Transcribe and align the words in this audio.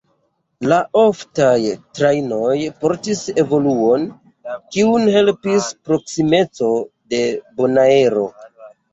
La 0.69 0.75
oftaj 0.99 1.57
trajnoj 1.97 2.55
portis 2.83 3.19
evoluon, 3.41 4.07
kiun 4.77 5.05
helpis 5.17 5.67
proksimeco 5.89 6.71
de 7.15 7.21
Bonaero. 7.61 8.25